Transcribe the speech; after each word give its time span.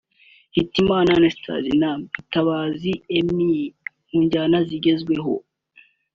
Hitimana 0.55 1.11
Astelie 1.27 1.73
na 1.81 1.89
Mutabazi 1.99 2.91
Emery 3.17 3.61
(mu 4.09 4.19
njyana 4.23 4.57
zigezweho) 4.67 5.35